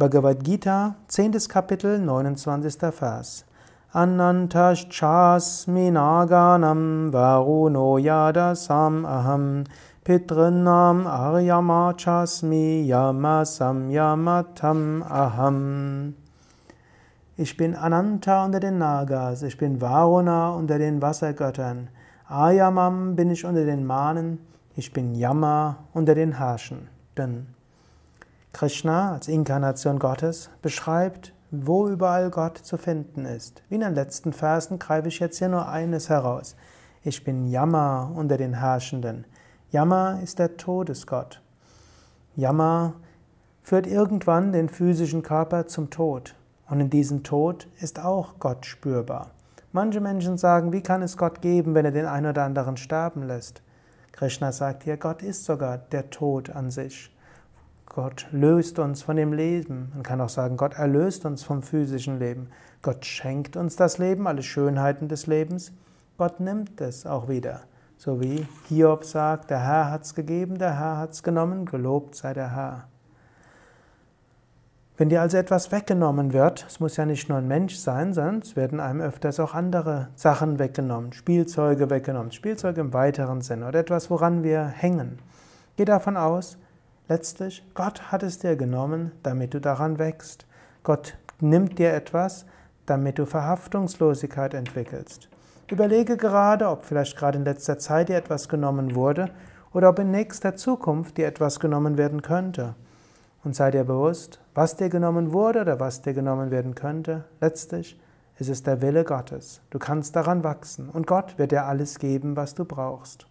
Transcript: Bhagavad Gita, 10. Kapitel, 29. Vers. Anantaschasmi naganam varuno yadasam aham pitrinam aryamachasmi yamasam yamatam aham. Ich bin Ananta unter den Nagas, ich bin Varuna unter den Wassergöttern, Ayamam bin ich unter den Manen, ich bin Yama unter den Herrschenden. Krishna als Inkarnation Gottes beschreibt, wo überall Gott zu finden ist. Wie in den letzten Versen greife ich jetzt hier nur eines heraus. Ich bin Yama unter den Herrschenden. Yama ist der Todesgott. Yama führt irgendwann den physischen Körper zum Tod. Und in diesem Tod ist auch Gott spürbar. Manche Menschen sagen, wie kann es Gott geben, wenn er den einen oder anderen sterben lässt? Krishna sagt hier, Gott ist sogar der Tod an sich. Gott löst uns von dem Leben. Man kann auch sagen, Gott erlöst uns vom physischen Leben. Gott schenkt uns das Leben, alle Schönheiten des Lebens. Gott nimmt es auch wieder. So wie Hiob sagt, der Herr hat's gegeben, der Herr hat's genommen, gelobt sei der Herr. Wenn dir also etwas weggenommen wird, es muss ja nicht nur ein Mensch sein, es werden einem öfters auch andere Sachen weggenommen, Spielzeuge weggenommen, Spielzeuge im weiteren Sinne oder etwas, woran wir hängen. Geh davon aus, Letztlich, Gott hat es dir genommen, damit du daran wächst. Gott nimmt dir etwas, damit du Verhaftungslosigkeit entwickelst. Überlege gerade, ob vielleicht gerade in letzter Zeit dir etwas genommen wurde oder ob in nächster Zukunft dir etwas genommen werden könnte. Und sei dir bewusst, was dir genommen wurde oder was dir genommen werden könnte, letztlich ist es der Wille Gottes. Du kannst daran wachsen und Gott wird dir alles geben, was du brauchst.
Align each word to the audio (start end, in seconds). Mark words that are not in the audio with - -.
Bhagavad 0.00 0.42
Gita, 0.42 0.96
10. 1.08 1.32
Kapitel, 1.46 1.98
29. 1.98 2.90
Vers. 2.90 3.44
Anantaschasmi 3.92 5.90
naganam 5.92 7.12
varuno 7.12 8.00
yadasam 8.00 9.04
aham 9.04 9.66
pitrinam 10.02 11.04
aryamachasmi 11.04 12.86
yamasam 12.88 13.90
yamatam 13.90 15.02
aham. 15.02 16.14
Ich 17.36 17.58
bin 17.58 17.74
Ananta 17.74 18.46
unter 18.46 18.60
den 18.60 18.78
Nagas, 18.78 19.42
ich 19.42 19.58
bin 19.58 19.82
Varuna 19.82 20.54
unter 20.54 20.78
den 20.78 21.02
Wassergöttern, 21.02 21.90
Ayamam 22.26 23.16
bin 23.16 23.30
ich 23.30 23.44
unter 23.44 23.66
den 23.66 23.84
Manen, 23.84 24.38
ich 24.76 24.94
bin 24.94 25.14
Yama 25.14 25.76
unter 25.92 26.14
den 26.14 26.38
Herrschenden. 26.38 27.59
Krishna 28.52 29.12
als 29.12 29.28
Inkarnation 29.28 29.98
Gottes 29.98 30.50
beschreibt, 30.60 31.32
wo 31.50 31.88
überall 31.88 32.30
Gott 32.30 32.58
zu 32.58 32.76
finden 32.76 33.24
ist. 33.24 33.62
Wie 33.68 33.76
in 33.76 33.80
den 33.80 33.94
letzten 33.94 34.32
Versen 34.32 34.78
greife 34.78 35.08
ich 35.08 35.20
jetzt 35.20 35.38
hier 35.38 35.48
nur 35.48 35.68
eines 35.68 36.08
heraus. 36.08 36.56
Ich 37.02 37.24
bin 37.24 37.46
Yama 37.46 38.12
unter 38.14 38.36
den 38.36 38.54
Herrschenden. 38.54 39.24
Yama 39.70 40.18
ist 40.20 40.38
der 40.38 40.56
Todesgott. 40.56 41.40
Yama 42.36 42.94
führt 43.62 43.86
irgendwann 43.86 44.52
den 44.52 44.68
physischen 44.68 45.22
Körper 45.22 45.66
zum 45.66 45.90
Tod. 45.90 46.34
Und 46.68 46.80
in 46.80 46.90
diesem 46.90 47.22
Tod 47.22 47.68
ist 47.80 48.04
auch 48.04 48.34
Gott 48.38 48.66
spürbar. 48.66 49.30
Manche 49.72 50.00
Menschen 50.00 50.36
sagen, 50.36 50.72
wie 50.72 50.82
kann 50.82 51.02
es 51.02 51.16
Gott 51.16 51.40
geben, 51.40 51.74
wenn 51.74 51.84
er 51.84 51.92
den 51.92 52.06
einen 52.06 52.26
oder 52.26 52.44
anderen 52.44 52.76
sterben 52.76 53.22
lässt? 53.22 53.62
Krishna 54.12 54.52
sagt 54.52 54.82
hier, 54.82 54.96
Gott 54.96 55.22
ist 55.22 55.44
sogar 55.44 55.78
der 55.78 56.10
Tod 56.10 56.50
an 56.50 56.70
sich. 56.70 57.10
Gott 57.92 58.28
löst 58.30 58.78
uns 58.78 59.02
von 59.02 59.16
dem 59.16 59.32
Leben. 59.32 59.90
Man 59.92 60.04
kann 60.04 60.20
auch 60.20 60.28
sagen, 60.28 60.56
Gott 60.56 60.74
erlöst 60.74 61.26
uns 61.26 61.42
vom 61.42 61.60
physischen 61.60 62.20
Leben. 62.20 62.48
Gott 62.82 63.04
schenkt 63.04 63.56
uns 63.56 63.74
das 63.74 63.98
Leben, 63.98 64.28
alle 64.28 64.44
Schönheiten 64.44 65.08
des 65.08 65.26
Lebens. 65.26 65.72
Gott 66.16 66.38
nimmt 66.38 66.80
es 66.80 67.04
auch 67.04 67.28
wieder. 67.28 67.62
So 67.96 68.20
wie 68.20 68.46
Hiob 68.68 69.04
sagt, 69.04 69.50
der 69.50 69.58
Herr 69.58 69.90
hat's 69.90 70.14
gegeben, 70.14 70.56
der 70.56 70.78
Herr 70.78 70.98
hat's 70.98 71.24
genommen, 71.24 71.66
gelobt 71.66 72.14
sei 72.14 72.32
der 72.32 72.54
Herr. 72.54 72.84
Wenn 74.96 75.08
dir 75.08 75.20
also 75.20 75.36
etwas 75.36 75.72
weggenommen 75.72 76.32
wird, 76.32 76.64
es 76.68 76.78
muss 76.78 76.96
ja 76.96 77.06
nicht 77.06 77.28
nur 77.28 77.38
ein 77.38 77.48
Mensch 77.48 77.74
sein, 77.74 78.10
es 78.10 78.54
werden 78.54 78.78
einem 78.78 79.00
öfters 79.00 79.40
auch 79.40 79.52
andere 79.52 80.10
Sachen 80.14 80.60
weggenommen, 80.60 81.12
Spielzeuge 81.12 81.90
weggenommen, 81.90 82.30
Spielzeuge 82.30 82.82
im 82.82 82.92
weiteren 82.92 83.40
Sinne 83.40 83.66
oder 83.66 83.80
etwas, 83.80 84.10
woran 84.10 84.44
wir 84.44 84.64
hängen. 84.64 85.18
Geh 85.76 85.84
davon 85.84 86.16
aus, 86.16 86.56
Letztlich, 87.10 87.68
Gott 87.74 88.12
hat 88.12 88.22
es 88.22 88.38
dir 88.38 88.54
genommen, 88.54 89.10
damit 89.24 89.52
du 89.52 89.60
daran 89.60 89.98
wächst. 89.98 90.46
Gott 90.84 91.16
nimmt 91.40 91.80
dir 91.80 91.92
etwas, 91.92 92.46
damit 92.86 93.18
du 93.18 93.26
Verhaftungslosigkeit 93.26 94.54
entwickelst. 94.54 95.28
Überlege 95.68 96.16
gerade, 96.16 96.68
ob 96.68 96.84
vielleicht 96.84 97.16
gerade 97.16 97.38
in 97.38 97.44
letzter 97.44 97.80
Zeit 97.80 98.10
dir 98.10 98.16
etwas 98.16 98.48
genommen 98.48 98.94
wurde 98.94 99.28
oder 99.72 99.88
ob 99.88 99.98
in 99.98 100.12
nächster 100.12 100.54
Zukunft 100.54 101.16
dir 101.16 101.26
etwas 101.26 101.58
genommen 101.58 101.98
werden 101.98 102.22
könnte. 102.22 102.76
Und 103.42 103.56
sei 103.56 103.72
dir 103.72 103.82
bewusst, 103.82 104.40
was 104.54 104.76
dir 104.76 104.88
genommen 104.88 105.32
wurde 105.32 105.62
oder 105.62 105.80
was 105.80 106.02
dir 106.02 106.14
genommen 106.14 106.52
werden 106.52 106.76
könnte, 106.76 107.24
letztlich 107.40 108.00
ist 108.38 108.50
es 108.50 108.62
der 108.62 108.82
Wille 108.82 109.02
Gottes. 109.02 109.62
Du 109.70 109.80
kannst 109.80 110.14
daran 110.14 110.44
wachsen 110.44 110.88
und 110.88 111.08
Gott 111.08 111.38
wird 111.38 111.50
dir 111.50 111.64
alles 111.64 111.98
geben, 111.98 112.36
was 112.36 112.54
du 112.54 112.64
brauchst. 112.64 113.26